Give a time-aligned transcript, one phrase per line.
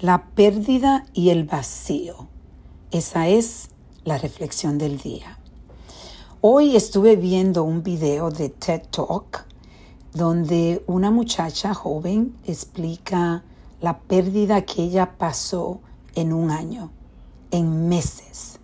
[0.00, 2.26] La pérdida y el vacío.
[2.90, 3.68] Esa es
[4.02, 5.38] la reflexión del día.
[6.40, 9.44] Hoy estuve viendo un video de TED Talk
[10.14, 13.44] donde una muchacha joven explica
[13.82, 15.80] la pérdida que ella pasó
[16.14, 16.90] en un año,
[17.50, 18.58] en meses.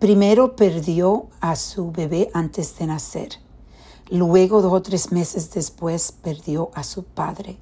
[0.00, 3.28] Primero perdió a su bebé antes de nacer.
[4.10, 7.56] Luego, dos o tres meses después, perdió a su padre.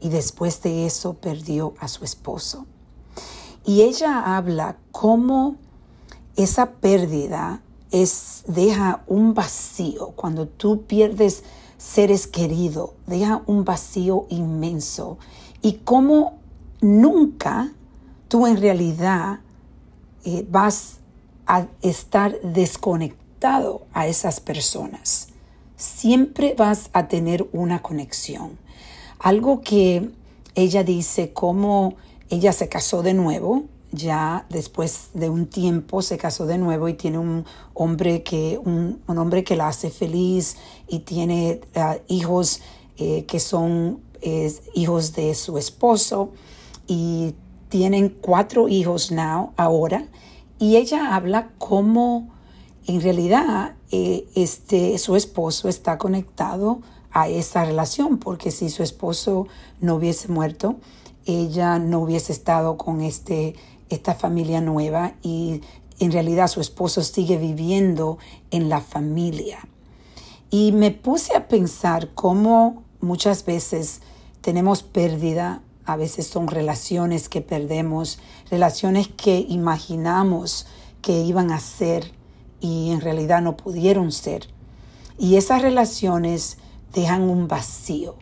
[0.00, 2.66] Y después de eso, perdió a su esposo.
[3.64, 5.56] Y ella habla cómo
[6.36, 10.12] esa pérdida es, deja un vacío.
[10.16, 11.44] Cuando tú pierdes
[11.78, 15.18] seres queridos, deja un vacío inmenso.
[15.62, 16.38] Y cómo
[16.80, 17.72] nunca
[18.28, 19.40] tú en realidad
[20.24, 20.98] eh, vas
[21.46, 25.28] a estar desconectado a esas personas.
[25.76, 28.58] Siempre vas a tener una conexión.
[29.18, 30.10] Algo que
[30.54, 31.94] ella dice, como
[32.30, 36.94] ella se casó de nuevo, ya después de un tiempo se casó de nuevo y
[36.94, 40.56] tiene un hombre que, un, hombre que la hace feliz
[40.88, 42.60] y tiene ah, hijos
[42.98, 44.00] eh, que son
[44.72, 46.30] hijos de su esposo
[46.86, 47.34] y
[47.68, 50.06] tienen cuatro hijos now, ahora.
[50.58, 52.30] Y ella habla cómo
[52.86, 56.80] en realidad eh, este, su esposo está conectado
[57.14, 59.46] a esa relación, porque si su esposo
[59.80, 60.76] no hubiese muerto,
[61.24, 63.54] ella no hubiese estado con este,
[63.88, 65.62] esta familia nueva y
[66.00, 68.18] en realidad su esposo sigue viviendo
[68.50, 69.60] en la familia.
[70.50, 74.02] Y me puse a pensar cómo muchas veces
[74.42, 78.18] tenemos pérdida a veces son relaciones que perdemos,
[78.50, 80.66] relaciones que imaginamos
[81.02, 82.12] que iban a ser
[82.60, 84.48] y en realidad no pudieron ser.
[85.18, 86.56] Y esas relaciones
[86.94, 88.16] dejan un vacío.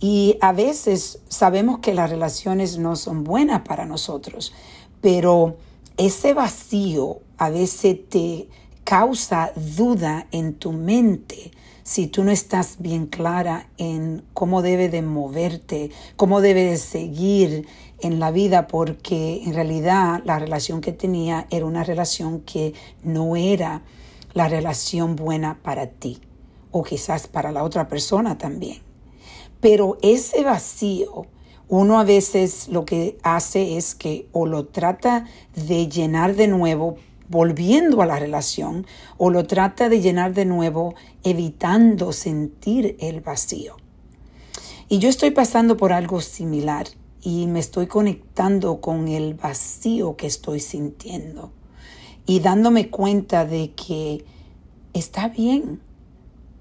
[0.00, 4.52] Y a veces sabemos que las relaciones no son buenas para nosotros,
[5.00, 5.56] pero
[5.96, 8.48] ese vacío a veces te
[8.84, 11.50] causa duda en tu mente
[11.88, 17.66] si tú no estás bien clara en cómo debe de moverte, cómo debe de seguir
[18.00, 23.36] en la vida, porque en realidad la relación que tenía era una relación que no
[23.36, 23.80] era
[24.34, 26.20] la relación buena para ti,
[26.70, 28.78] o quizás para la otra persona también.
[29.60, 31.26] Pero ese vacío,
[31.68, 36.96] uno a veces lo que hace es que o lo trata de llenar de nuevo
[37.28, 38.86] volviendo a la relación
[39.18, 43.76] o lo trata de llenar de nuevo evitando sentir el vacío.
[44.88, 46.86] Y yo estoy pasando por algo similar
[47.20, 51.52] y me estoy conectando con el vacío que estoy sintiendo
[52.24, 54.24] y dándome cuenta de que
[54.94, 55.80] está bien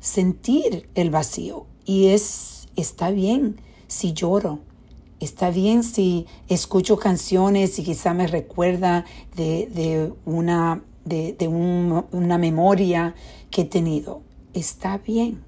[0.07, 4.59] sentir el vacío y es está bien si lloro,
[5.19, 9.03] Está bien si escucho canciones y quizá me recuerda
[9.35, 13.15] de, una, de, una memoria
[13.49, 14.21] que he tenido.
[14.53, 15.43] Está bien.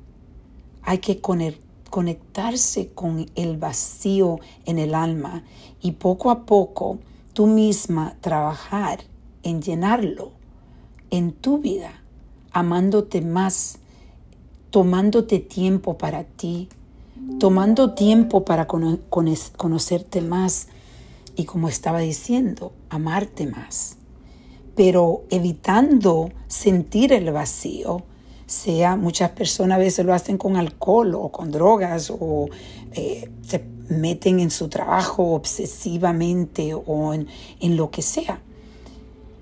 [0.82, 5.44] Hay que conectarse con el vacío en el alma
[5.84, 6.98] y poco a poco
[7.34, 9.02] tú misma trabajar
[9.44, 10.32] en llenarlo
[11.12, 12.02] en tu vida,
[12.52, 13.78] amándote más,
[14.70, 16.70] tomándote tiempo para ti,
[17.40, 20.68] tomando tiempo para conocerte más
[21.36, 23.98] y como estaba diciendo, amarte más,
[24.76, 28.04] pero evitando sentir el vacío,
[28.46, 32.50] sea muchas personas a veces lo hacen con alcohol o con drogas o
[32.94, 37.28] eh, se meten en su trabajo obsesivamente o en,
[37.60, 38.42] en lo que sea.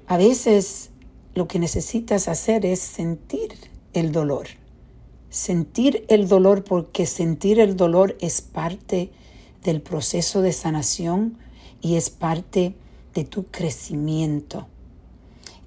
[0.07, 0.89] A veces
[1.35, 3.53] lo que necesitas hacer es sentir
[3.94, 4.47] el dolor
[5.29, 9.11] sentir el dolor porque sentir el dolor es parte
[9.63, 11.38] del proceso de sanación
[11.81, 12.75] y es parte
[13.13, 14.67] de tu crecimiento.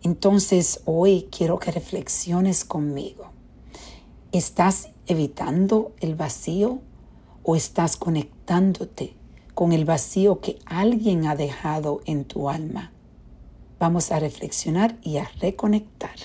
[0.03, 3.31] Entonces hoy quiero que reflexiones conmigo.
[4.33, 6.79] ¿Estás evitando el vacío
[7.43, 9.15] o estás conectándote
[9.55, 12.93] con el vacío que alguien ha dejado en tu alma?
[13.79, 16.17] Vamos a reflexionar y a reconectar.